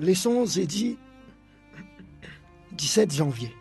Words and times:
Leçon 0.00 0.44
dit 0.44 0.96
17 2.72 3.14
janvier. 3.14 3.52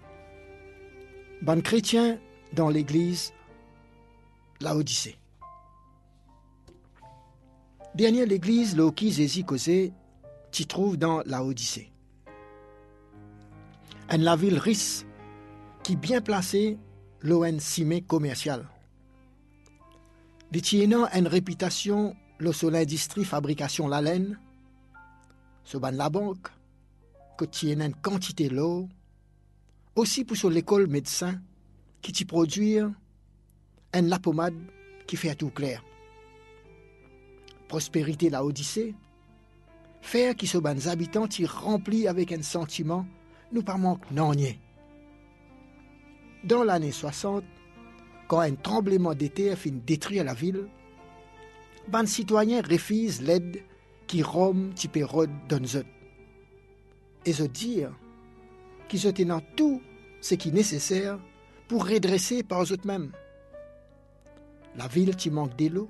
Ban 1.42 1.62
chrétien 1.62 2.20
dans 2.54 2.70
l'église 2.70 3.34
la 4.60 4.76
Odyssée. 4.76 5.18
Dernière 7.96 8.28
l'église, 8.28 8.78
le 8.78 8.92
qui 8.92 9.12
Zézi 9.12 9.44
causé, 9.44 9.94
tu 10.52 10.68
trouves 10.68 10.98
dans 10.98 11.24
la 11.26 11.44
Odyssée. 11.44 11.92
En 14.12 14.18
la 14.18 14.36
ville 14.36 14.60
riche 14.60 15.04
qui 15.84 15.96
bien 15.96 16.22
placée, 16.22 16.78
l'ON 17.22 17.58
cimé 17.60 18.02
commercial. 18.02 18.68
Détiennant 20.52 21.08
une 21.16 21.28
réputation, 21.28 22.16
le 22.38 22.52
industrie 22.76 23.26
fabrication 23.26 23.88
la 23.88 24.02
laine, 24.02 24.40
ce 25.68 25.78
ban 25.78 25.92
la 25.92 26.10
banque, 26.10 26.48
que 27.38 27.44
tienne 27.44 27.82
une 27.82 27.94
quantité 27.94 28.48
l'eau, 28.48 28.88
aussi 29.98 30.24
pour 30.24 30.50
l'école 30.50 30.88
médecin, 30.88 31.42
qui 32.02 32.14
t'y 32.14 32.24
produit 32.24 32.80
un 32.80 34.02
la 34.04 34.18
pommade 34.18 34.56
qui 35.08 35.18
fait 35.18 35.36
tout 35.36 35.50
clair. 35.50 35.84
Prospérité 37.68 38.30
la 38.30 38.46
Odyssée, 38.46 38.96
faire 40.00 40.38
qui 40.38 40.48
se 40.48 40.58
ban 40.58 40.78
habitants 40.88 41.28
t'y 41.28 41.46
remplit 41.46 42.08
avec 42.08 42.32
un 42.32 42.44
sentiment, 42.44 43.06
nous 43.52 43.62
pas 43.62 43.76
manque 43.76 44.10
nier. 44.10 44.62
Dans 46.46 46.64
l'année 46.64 46.94
60, 46.94 47.44
quand 48.30 48.40
un 48.40 48.56
tremblement 48.56 49.14
d'été 49.14 49.52
a 49.52 49.58
fini 49.58 49.82
détruire 49.86 50.24
la 50.24 50.34
ville, 50.34 50.70
ban 51.90 52.06
citoyens 52.06 52.62
refusent 52.62 53.22
l'aide 53.22 53.62
qui 54.08 54.24
Rome 54.24 54.74
type 54.74 54.98
donne 55.50 55.68
Et 57.26 57.34
se 57.34 57.44
dire 57.44 57.92
qu'ils 58.88 59.08
ont 59.08 59.12
dans 59.12 59.42
tout 59.56 59.82
ce 60.22 60.36
qui 60.36 60.50
est 60.50 60.54
nécessaire 60.54 61.20
pour 61.68 61.86
redresser 61.86 62.42
par 62.42 62.64
eux-mêmes. 62.64 63.12
La 64.76 64.88
ville 64.88 65.16
qui 65.16 65.30
manque 65.30 65.56
d'eau, 65.58 65.90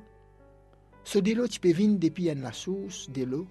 ce 1.03 1.19
d'eau 1.19 1.47
qui 1.47 1.59
peut 1.59 1.71
venir 1.71 1.99
depuis 1.99 2.25
la 2.33 2.51
source 2.51 3.09
d'eau, 3.09 3.45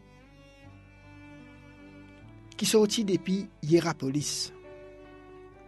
qui 2.57 2.67
sortit 2.67 3.05
depuis 3.05 3.49
Hierapolis. 3.63 4.53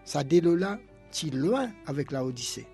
Ça 0.04 0.24
d'eau 0.24 0.56
là, 0.56 0.78
qui 1.12 1.30
loin 1.30 1.70
avec 1.86 2.10
la 2.10 2.24
Odyssée. 2.24 2.66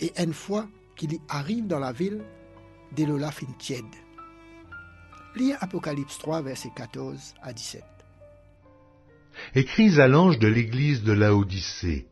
Et 0.00 0.12
une 0.18 0.32
fois 0.32 0.68
qu'il 0.96 1.18
arrive 1.28 1.66
dans 1.66 1.78
la 1.78 1.92
ville, 1.92 2.24
d'eau 2.96 3.16
là 3.16 3.30
fin 3.30 3.46
tiède. 3.58 3.84
Lis 5.36 5.52
Apocalypse 5.60 6.16
3, 6.18 6.40
versets 6.40 6.72
14 6.74 7.34
à 7.42 7.52
17. 7.52 7.84
Écris 9.54 10.00
à 10.00 10.08
l'ange 10.08 10.38
de 10.38 10.48
l'église 10.48 11.02
de 11.02 11.12
Laodicée. 11.12 12.06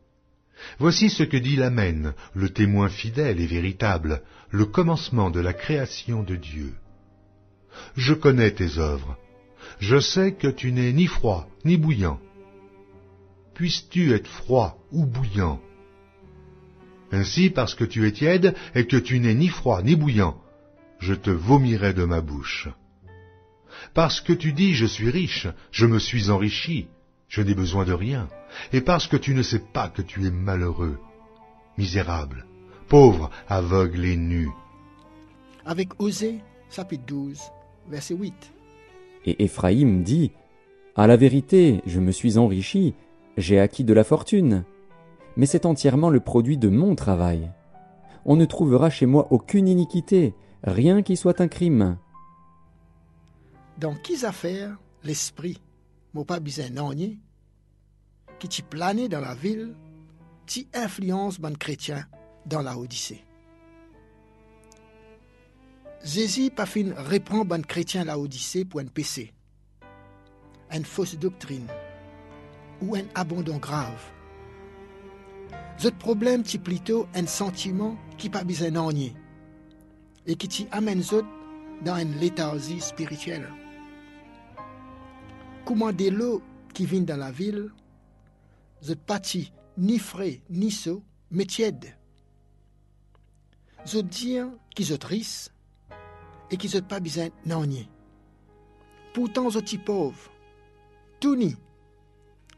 Voici 0.78 1.08
ce 1.08 1.22
que 1.22 1.38
dit 1.38 1.56
l'Amen, 1.56 2.12
le 2.34 2.50
témoin 2.50 2.90
fidèle 2.90 3.40
et 3.40 3.46
véritable, 3.46 4.22
le 4.50 4.66
commencement 4.66 5.30
de 5.30 5.40
la 5.40 5.54
création 5.54 6.22
de 6.22 6.36
Dieu. 6.36 6.74
Je 7.96 8.12
connais 8.12 8.50
tes 8.50 8.76
œuvres. 8.76 9.16
Je 9.78 9.98
sais 10.00 10.34
que 10.34 10.48
tu 10.48 10.70
n'es 10.72 10.92
ni 10.92 11.06
froid 11.06 11.48
ni 11.64 11.78
bouillant. 11.78 12.20
Puisses-tu 13.54 14.12
être 14.12 14.28
froid 14.28 14.78
ou 14.92 15.06
bouillant? 15.06 15.62
Ainsi, 17.10 17.48
parce 17.48 17.74
que 17.74 17.84
tu 17.84 18.06
es 18.06 18.12
tiède 18.12 18.54
et 18.74 18.86
que 18.86 18.98
tu 18.98 19.18
n'es 19.18 19.34
ni 19.34 19.48
froid 19.48 19.80
ni 19.82 19.96
bouillant, 19.96 20.38
je 20.98 21.14
te 21.14 21.30
vomirai 21.30 21.94
de 21.94 22.04
ma 22.04 22.20
bouche. 22.20 22.68
Parce 23.92 24.20
que 24.20 24.32
tu 24.32 24.52
dis 24.52 24.74
je 24.74 24.86
suis 24.86 25.10
riche, 25.10 25.48
je 25.70 25.86
me 25.86 25.98
suis 25.98 26.30
enrichi, 26.30 26.88
je 27.28 27.42
n'ai 27.42 27.54
besoin 27.54 27.84
de 27.84 27.92
rien, 27.92 28.28
et 28.72 28.80
parce 28.80 29.06
que 29.06 29.16
tu 29.16 29.34
ne 29.34 29.42
sais 29.42 29.62
pas 29.72 29.88
que 29.88 30.02
tu 30.02 30.26
es 30.26 30.30
malheureux, 30.30 30.98
misérable, 31.76 32.46
pauvre, 32.88 33.30
aveugle 33.48 34.04
et 34.04 34.16
nu. 34.16 34.48
Avec 35.66 36.00
Osée, 36.00 36.40
chapitre 36.70 37.04
12, 37.06 37.40
verset 37.88 38.14
8. 38.14 38.34
Et 39.26 39.44
Éphraïm 39.44 40.02
dit, 40.02 40.32
À 40.96 41.06
la 41.06 41.16
vérité, 41.16 41.80
je 41.86 42.00
me 42.00 42.12
suis 42.12 42.38
enrichi, 42.38 42.94
j'ai 43.36 43.58
acquis 43.58 43.84
de 43.84 43.94
la 43.94 44.04
fortune, 44.04 44.64
mais 45.36 45.46
c'est 45.46 45.66
entièrement 45.66 46.10
le 46.10 46.20
produit 46.20 46.58
de 46.58 46.68
mon 46.68 46.94
travail. 46.94 47.50
On 48.24 48.36
ne 48.36 48.44
trouvera 48.44 48.90
chez 48.90 49.06
moi 49.06 49.28
aucune 49.30 49.68
iniquité, 49.68 50.34
rien 50.62 51.02
qui 51.02 51.16
soit 51.16 51.40
un 51.40 51.48
crime. 51.48 51.96
Dans 53.78 53.94
qui 53.96 54.24
affaires 54.24 54.76
l'esprit, 55.02 55.60
mon 56.12 56.24
pas 56.24 56.38
bizarre 56.38 56.92
qui 58.38 58.48
t'y 58.48 58.62
planait 58.62 59.08
dans 59.08 59.20
la 59.20 59.34
ville, 59.34 59.74
t'y 60.46 60.68
influence 60.72 61.40
bon 61.40 61.56
chrétien 61.58 62.06
dans 62.46 62.62
la 62.62 62.78
Odyssée. 62.78 63.24
Zézi 66.04 66.50
pas 66.50 66.66
fin 66.66 66.92
reprend 66.96 67.44
bon 67.44 67.64
chrétien 67.66 68.04
la 68.04 68.18
Odyssée 68.18 68.64
pour 68.64 68.78
un 68.78 68.86
péché, 68.86 69.32
une 70.70 70.84
fausse 70.84 71.16
doctrine 71.16 71.66
ou 72.80 72.94
un 72.94 73.04
abandon 73.14 73.56
grave. 73.56 74.04
Ce 75.78 75.88
problème 75.88 76.44
t'y 76.44 76.58
plutôt 76.58 77.08
un 77.14 77.26
sentiment 77.26 77.96
qui 78.18 78.30
pas 78.30 78.44
besoin 78.44 78.70
et 80.26 80.36
qui 80.36 80.46
t'y 80.46 80.68
amène 80.70 81.02
dans 81.84 81.96
une 81.96 82.16
léthargie 82.18 82.80
spirituelle. 82.80 83.48
Comment 85.64 85.92
des 85.92 86.10
lots 86.10 86.42
qui 86.74 86.84
viennent 86.84 87.06
dans 87.06 87.16
la 87.16 87.30
ville, 87.30 87.70
je 88.82 88.92
pâtis 88.94 89.52
ni 89.78 89.98
frais 89.98 90.40
ni 90.50 90.70
saut, 90.70 91.02
mais 91.30 91.46
tiède. 91.46 91.96
Je 93.86 93.98
dis 93.98 94.38
qu'ils 94.74 94.86
sont 94.86 94.96
tristes 94.98 95.52
et 96.50 96.56
qu'ils 96.56 96.70
sont 96.70 96.82
pas 96.82 97.00
besoin 97.00 97.28
de 97.46 97.84
Pourtant, 99.14 99.48
je 99.48 99.64
suis 99.64 99.78
pauvre, 99.78 100.30
tout 101.20 101.36
ni, 101.36 101.56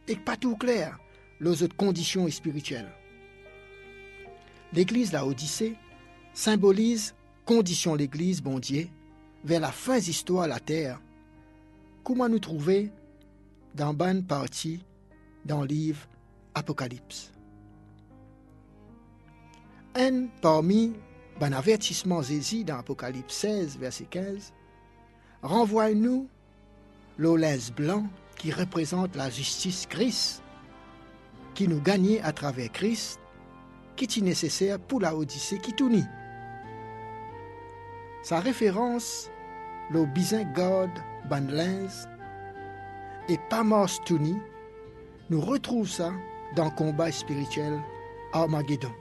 et 0.08 0.16
pas 0.16 0.36
tout 0.36 0.56
clair, 0.56 0.98
les 1.40 1.62
autres 1.62 1.76
conditions 1.76 2.28
spirituelles. 2.28 2.90
L'église, 4.72 5.12
la 5.12 5.26
Odyssée, 5.26 5.76
symbolise 6.32 7.14
condition 7.44 7.94
l'église, 7.94 8.42
bon 8.42 8.58
Dieu, 8.58 8.88
vers 9.44 9.60
la 9.60 9.70
fin 9.70 9.98
d'histoire 9.98 10.48
la 10.48 10.58
terre, 10.58 11.00
comment 12.06 12.28
nous 12.28 12.38
trouver 12.38 12.92
dans 13.74 13.92
bonne 13.92 14.22
partie 14.22 14.84
dans 15.44 15.62
le 15.62 15.66
livre 15.66 16.06
Apocalypse? 16.54 17.32
Un 19.96 20.28
parmi 20.40 20.92
ben 21.40 21.52
avertissement 21.52 22.22
Zézi 22.22 22.62
dans 22.62 22.78
Apocalypse 22.78 23.34
16, 23.34 23.78
verset 23.78 24.04
15, 24.04 24.52
renvoie-nous 25.42 26.28
l'olès 27.18 27.72
blanc 27.72 28.06
qui 28.36 28.52
représente 28.52 29.16
la 29.16 29.28
justice 29.28 29.86
Christ, 29.86 30.44
qui 31.54 31.66
nous 31.66 31.80
gagnait 31.80 32.20
à 32.20 32.32
travers 32.32 32.70
Christ, 32.70 33.18
qui 33.96 34.04
est 34.04 34.22
nécessaire 34.22 34.78
pour 34.78 35.00
la 35.00 35.16
Odyssée 35.16 35.58
qui 35.58 35.72
tourne. 35.72 36.08
Sa 38.22 38.38
référence, 38.38 39.28
le 39.90 40.04
God 40.54 40.90
Et 43.28 43.38
Pamos 43.50 44.00
Tuni, 44.04 44.36
nous 45.28 45.40
retrouvons 45.40 45.84
ça 45.84 46.12
dans 46.54 46.70
combat 46.70 47.10
spirituel 47.10 47.80
Armageddon. 48.32 48.92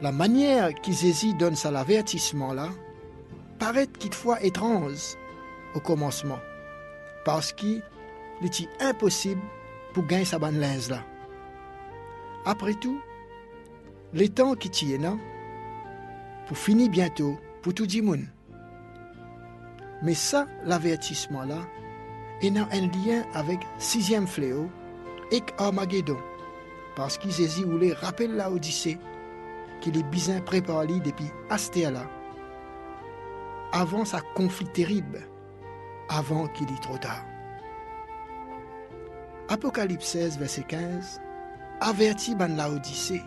La 0.00 0.10
manière 0.10 0.74
qu'Isésie 0.74 1.34
donne 1.34 1.54
ça 1.54 1.70
l'avertissement 1.70 2.52
là 2.52 2.70
paraît 3.60 3.86
quelquefois 3.86 4.42
étrange 4.42 5.16
au 5.76 5.80
commencement, 5.80 6.40
parce 7.24 7.52
qu'il 7.52 7.82
est 8.42 8.82
impossible 8.82 9.40
pour 9.94 10.06
gagner 10.06 10.24
sa 10.24 10.40
banlise 10.40 10.90
là. 10.90 11.04
Après 12.44 12.74
tout, 12.74 13.00
les 14.12 14.28
temps 14.28 14.56
qui 14.56 14.70
tiennent 14.70 15.18
pour 16.48 16.58
finir 16.58 16.90
bientôt 16.90 17.38
pour 17.62 17.74
tout 17.74 17.86
le 17.88 18.02
monde. 18.02 18.26
Mais 20.02 20.14
ça, 20.14 20.46
l'avertissement-là, 20.64 21.58
est 22.42 22.50
dans 22.50 22.66
un 22.72 22.80
lien 22.80 23.24
avec 23.34 23.60
sixième 23.78 24.26
fléau 24.26 24.68
et 25.30 25.42
Armageddon, 25.58 26.18
parce 26.96 27.16
qu'ils 27.16 27.48
voulaient 27.64 27.92
rappeler 27.92 28.28
la 28.28 28.50
Odyssée 28.50 28.98
qu'il 29.80 29.96
est 29.96 30.02
bien 30.10 30.40
préparé 30.40 31.00
depuis 31.04 31.30
Astéala, 31.50 32.08
avant 33.72 34.04
sa 34.04 34.20
conflit 34.34 34.66
terrible, 34.66 35.20
avant 36.08 36.48
qu'il 36.48 36.70
y 36.70 36.80
trop 36.80 36.98
tard. 36.98 37.24
Apocalypse 39.48 40.06
16, 40.06 40.38
verset 40.38 40.62
15, 40.62 41.20
avertit 41.80 42.34
ban 42.34 42.48
la 42.56 42.70
Odyssée, 42.70 43.22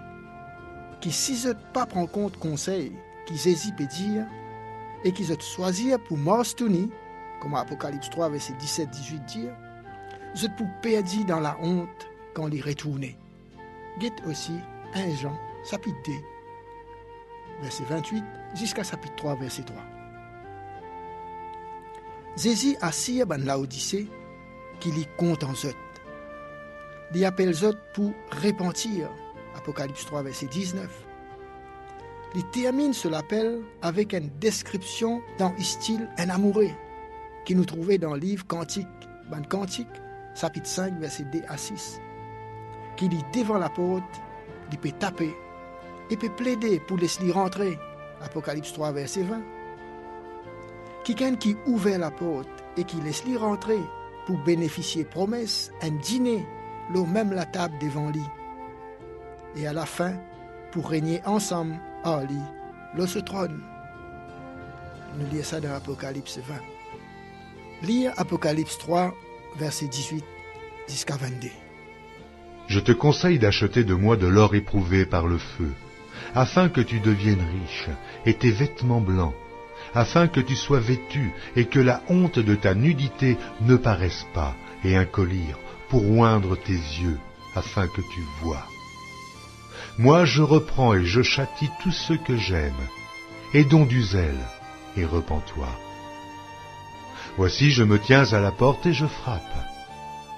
qui 1.01 1.11
si 1.11 1.47
ne 1.47 1.53
pas 1.73 1.85
prend 1.85 2.07
compte 2.07 2.37
conseil 2.37 2.91
qu'ils 3.25 3.47
hésitent 3.47 3.81
dire, 3.81 4.25
et 5.05 5.11
qu'ils 5.11 5.31
ont 5.31 5.39
choisi 5.39 5.93
pour 6.07 6.17
Morstouni, 6.17 6.89
comme 7.39 7.53
Apocalypse 7.53 8.09
3, 8.09 8.29
verset 8.29 8.53
17-18 8.53 9.25
dire, 9.25 9.53
vous 10.33 10.45
êtes 10.45 10.55
pour 10.57 10.67
perdus 10.81 11.23
dans 11.23 11.39
la 11.39 11.57
honte 11.61 12.09
quand 12.33 12.47
les 12.47 12.59
retournez. 12.59 13.17
Guette 13.99 14.21
aussi 14.27 14.53
1 14.95 15.15
Jean, 15.15 15.37
chapitre 15.63 15.97
2, 16.05 16.11
verset 17.61 17.83
28, 17.87 18.23
jusqu'à 18.55 18.83
chapitre 18.83 19.15
3, 19.15 19.35
verset 19.35 19.63
3. 19.63 19.77
Jésus 22.35 22.75
assire 22.81 23.27
ban 23.27 23.37
Laodicée 23.37 24.07
qu'il 24.79 24.97
y 24.97 25.05
compte 25.17 25.43
en 25.43 25.53
zot. 25.53 25.69
Il 27.13 27.23
appelle 27.23 27.53
zot 27.53 27.75
pour 27.93 28.11
repentir. 28.43 29.09
Apocalypse 29.55 30.05
3, 30.05 30.23
verset 30.23 30.47
19. 30.47 30.89
Il 32.33 32.43
termine 32.49 32.93
ce 32.93 33.07
l'appel 33.07 33.61
avec 33.81 34.13
une 34.13 34.29
description 34.39 35.21
dans 35.37 35.53
le 35.57 35.63
style 35.63 36.09
un 36.17 36.29
amoureux 36.29 36.71
qui 37.45 37.55
nous 37.55 37.65
trouvait 37.65 37.97
dans 37.97 38.13
le 38.13 38.19
livre 38.19 38.45
Cantique, 38.47 38.87
ban 39.29 39.43
Cantique, 39.43 39.87
chapitre 40.33 40.67
5, 40.67 40.99
verset 40.99 41.25
2 41.31 41.41
à 41.47 41.57
6. 41.57 42.01
Qui 42.97 43.07
dit 43.07 43.23
devant 43.33 43.57
la 43.57 43.69
porte, 43.69 44.03
il 44.71 44.77
peut 44.77 44.91
taper 44.91 45.33
et 46.09 46.17
peut 46.17 46.29
plaider 46.29 46.79
pour 46.79 46.97
laisser 46.97 47.31
rentrer. 47.31 47.77
Apocalypse 48.21 48.73
3, 48.73 48.91
verset 48.91 49.23
20. 49.23 49.41
Quelqu'un 51.03 51.35
qui 51.35 51.55
ouvre 51.67 51.89
la 51.89 52.11
porte 52.11 52.49
et 52.77 52.83
qui 52.83 52.99
laisse 53.01 53.23
lui 53.25 53.37
rentrer 53.37 53.79
pour 54.25 54.37
bénéficier 54.39 55.05
promesse, 55.05 55.71
un 55.81 55.91
dîner, 55.91 56.45
l'eau 56.91 57.05
même 57.05 57.31
la 57.31 57.45
table 57.45 57.75
devant 57.79 58.09
lui. 58.09 58.23
Et 59.55 59.67
à 59.67 59.73
la 59.73 59.85
fin, 59.85 60.13
pour 60.71 60.89
régner 60.89 61.21
ensemble, 61.25 61.79
en 62.05 62.21
lui, 62.21 62.39
l'eau 62.95 63.07
se 63.07 63.19
trône. 63.19 63.59
Nous 65.17 65.27
lisons 65.31 65.43
ça 65.43 65.59
dans 65.59 65.73
Apocalypse 65.73 66.39
20. 66.39 66.55
Lire 67.87 68.13
Apocalypse 68.17 68.77
3, 68.77 69.13
verset 69.57 69.87
18 69.87 70.23
jusqu'à 70.87 71.17
22. 71.17 71.49
Je 72.67 72.79
te 72.79 72.91
conseille 72.91 73.39
d'acheter 73.39 73.83
de 73.83 73.93
moi 73.93 74.17
de 74.17 74.27
l'or 74.27 74.55
éprouvé 74.55 75.05
par 75.05 75.27
le 75.27 75.37
feu, 75.37 75.71
afin 76.33 76.69
que 76.69 76.81
tu 76.81 76.99
deviennes 76.99 77.45
riche, 77.61 77.89
et 78.25 78.33
tes 78.33 78.51
vêtements 78.51 79.01
blancs, 79.01 79.33
afin 79.93 80.27
que 80.27 80.39
tu 80.39 80.55
sois 80.55 80.79
vêtu, 80.79 81.31
et 81.55 81.65
que 81.65 81.79
la 81.79 82.01
honte 82.09 82.39
de 82.39 82.55
ta 82.55 82.73
nudité 82.73 83.37
ne 83.61 83.75
paraisse 83.75 84.25
pas, 84.33 84.55
et 84.83 84.95
un 84.95 85.05
collier 85.05 85.55
pour 85.89 86.09
oindre 86.09 86.55
tes 86.57 86.73
yeux, 86.73 87.19
afin 87.55 87.87
que 87.87 88.01
tu 88.01 88.21
vois. 88.41 88.67
Moi 89.97 90.25
je 90.25 90.41
reprends 90.41 90.93
et 90.93 91.05
je 91.05 91.21
châtie 91.21 91.69
tous 91.81 91.93
ceux 91.93 92.17
que 92.17 92.35
j'aime, 92.35 92.73
et 93.53 93.63
dont 93.63 93.85
du 93.85 94.03
zèle, 94.03 94.45
et 94.97 95.05
repens-toi. 95.05 95.69
Voici 97.37 97.71
je 97.71 97.83
me 97.83 97.97
tiens 97.97 98.33
à 98.33 98.39
la 98.39 98.51
porte 98.51 98.85
et 98.85 98.93
je 98.93 99.05
frappe. 99.05 99.41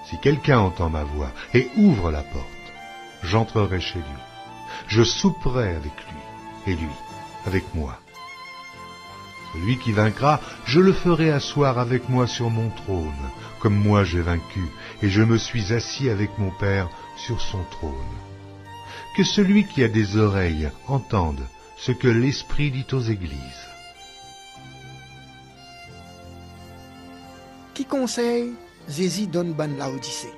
Si 0.06 0.19
quelqu'un 0.19 0.59
entend 0.59 0.89
ma 0.89 1.04
voix 1.04 1.31
et 1.56 1.69
ouvre 1.75 2.12
la 2.12 2.21
porte, 2.21 2.45
j'entrerai 3.24 3.81
chez 3.81 4.00
lui. 4.00 4.21
Je 4.88 5.04
souperai 5.04 5.69
avec 5.69 5.94
lui, 6.07 6.71
et 6.71 6.75
lui 6.75 6.95
avec 7.48 7.74
moi. 7.74 8.00
Celui 9.54 9.77
qui 9.80 9.92
vaincra, 9.92 10.39
je 10.65 10.80
le 10.80 10.94
ferai 10.94 11.31
asseoir 11.31 11.80
avec 11.80 12.09
moi 12.09 12.27
sur 12.27 12.51
mon 12.51 12.69
trône, 12.69 13.31
comme 13.59 13.75
moi 13.75 14.04
j'ai 14.04 14.21
vaincu, 14.21 14.69
et 15.01 15.09
je 15.09 15.24
me 15.24 15.38
suis 15.38 15.74
assis 15.74 16.09
avec 16.09 16.38
mon 16.38 16.51
Père 16.51 16.89
sur 17.15 17.42
son 17.42 17.63
trône. 17.71 18.27
Que 19.18 19.24
celui 19.24 19.66
qui 19.66 19.84
a 19.84 19.88
des 19.88 20.16
oreilles 20.16 20.69
entende 20.88 21.42
ce 21.75 21.92
que 21.92 22.08
l'Esprit 22.08 22.69
dit 22.69 22.86
aux 22.92 23.00
églises. 23.00 23.68
Qui 27.74 27.84
conseille 27.86 28.54
Jésus 28.88 29.25
donne 29.25 29.54
ban 29.54 29.69
Laodicée 29.75 30.36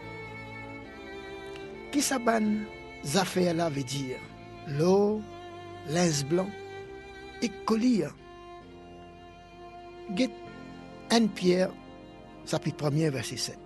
Qui 1.92 2.02
sa 2.02 2.20
ban 2.20 2.42
affaire 3.16 3.54
là 3.54 3.70
veut 3.70 3.84
dire 3.84 4.16
l'eau, 4.70 5.22
linge 5.90 6.24
blanc 6.24 6.50
et 7.42 7.50
collier? 7.66 8.08
Guette 10.12 10.32
Anne 11.10 11.28
Pierre, 11.28 11.72
chapitre 12.46 12.86
1 12.86 13.10
verset 13.10 13.36
7. 13.36 13.60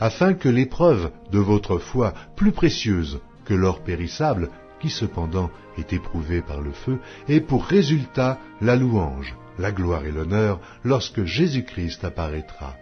afin 0.00 0.34
que 0.34 0.50
l'épreuve 0.50 1.12
de 1.32 1.38
votre 1.38 1.78
foi, 1.78 2.12
plus 2.36 2.52
précieuse 2.52 3.20
que 3.44 3.54
l'or 3.54 3.80
périssable, 3.80 4.50
qui 4.80 4.90
cependant 4.90 5.50
est 5.78 5.92
éprouvé 5.92 6.42
par 6.42 6.60
le 6.60 6.72
feu, 6.72 6.98
ait 7.28 7.40
pour 7.40 7.64
résultat 7.64 8.38
la 8.60 8.76
louange, 8.76 9.36
la 9.58 9.72
gloire 9.72 10.04
et 10.04 10.12
l'honneur 10.12 10.60
lorsque 10.84 11.24
Jésus-Christ 11.24 12.04
apparaîtra. 12.04 12.76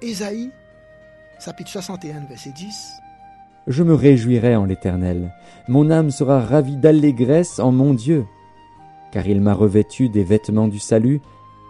Ésaïe, 0.00 0.50
chapitre 1.44 1.70
61 1.70 2.26
verset 2.28 2.52
10. 2.52 2.92
Je 3.66 3.82
me 3.82 3.94
réjouirai 3.94 4.56
en 4.56 4.64
l'Éternel. 4.64 5.34
Mon 5.68 5.90
âme 5.90 6.10
sera 6.10 6.40
ravie 6.40 6.76
d'allégresse 6.76 7.58
en 7.58 7.70
mon 7.70 7.92
Dieu. 7.92 8.24
Car 9.12 9.26
il 9.26 9.40
m'a 9.40 9.52
revêtu 9.52 10.08
des 10.08 10.24
vêtements 10.24 10.68
du 10.68 10.78
salut, 10.78 11.20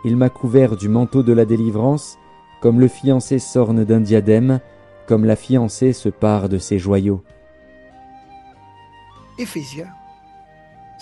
il 0.05 0.17
m'a 0.17 0.29
couvert 0.29 0.77
du 0.77 0.89
manteau 0.89 1.25
de 1.25 1.33
la 1.33 1.45
délivrance, 1.45 2.17
comme 2.61 2.79
le 2.79 2.89
fiancé 2.89 3.39
s'orne 3.39 3.85
d'un 3.85 4.01
diadème, 4.01 4.61
comme 5.09 5.25
la 5.25 5.37
fiancée 5.37 5.95
se 5.95 6.11
pare 6.11 6.51
de 6.51 6.59
ses 6.59 6.79
joyaux. 6.79 7.25
Éphésiens, 9.39 9.89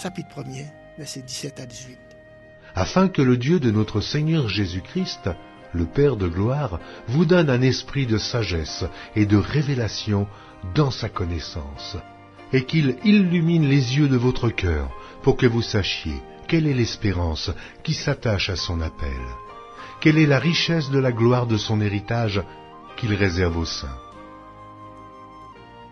chapitre 0.00 0.28
1er, 0.42 0.66
verset 0.96 1.22
17 1.22 1.60
à 1.60 1.66
18. 1.66 1.98
afin 2.76 3.08
que 3.08 3.22
le 3.22 3.36
Dieu 3.36 3.58
de 3.58 3.70
notre 3.70 4.00
Seigneur 4.00 4.48
Jésus-Christ, 4.48 5.30
le 5.72 5.86
Père 5.86 6.16
de 6.16 6.28
gloire, 6.28 6.78
vous 7.08 7.24
donne 7.24 7.50
un 7.50 7.62
esprit 7.62 8.06
de 8.06 8.18
sagesse 8.18 8.84
et 9.16 9.26
de 9.26 9.36
révélation 9.36 10.28
dans 10.74 10.90
sa 10.90 11.08
connaissance, 11.08 11.96
et 12.52 12.64
qu'il 12.64 12.96
illumine 13.02 13.66
les 13.66 13.96
yeux 13.96 14.08
de 14.08 14.16
votre 14.16 14.50
cœur, 14.50 14.90
pour 15.22 15.36
que 15.36 15.46
vous 15.46 15.62
sachiez 15.62 16.20
quelle 16.46 16.66
est 16.66 16.74
l'espérance 16.74 17.50
qui 17.82 17.94
s'attache 17.94 18.50
à 18.50 18.56
son 18.56 18.80
appel, 18.80 19.22
quelle 20.00 20.18
est 20.18 20.26
la 20.26 20.38
richesse 20.38 20.90
de 20.90 20.98
la 20.98 21.12
gloire 21.12 21.46
de 21.46 21.56
son 21.56 21.80
héritage 21.80 22.42
qu'il 22.96 23.14
réserve 23.14 23.58
aux 23.58 23.64
saints. 23.64 23.98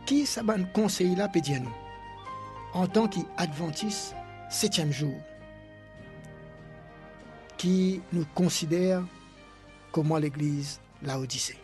Qui 0.06 0.26
saban 0.26 0.64
conseil 0.72 1.14
là 1.14 1.28
peut 1.28 1.40
dire 1.40 1.60
nous? 1.62 1.74
En 2.72 2.86
tant 2.86 3.08
qu'adventiste, 3.08 4.14
septième 4.50 4.92
jour, 4.92 5.14
qui 7.56 8.02
nous 8.12 8.26
considère 8.34 9.02
comment 9.92 10.18
l'Église 10.18 10.80
l'a 11.02 11.18
Odyssée. 11.18 11.63